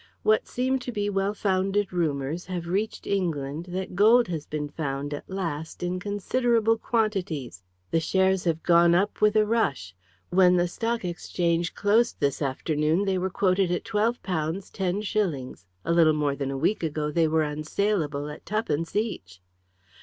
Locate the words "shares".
7.99-8.43